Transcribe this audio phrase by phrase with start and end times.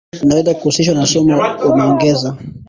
[0.19, 2.37] vinaweza kuhusishwa na sumu, wameongeza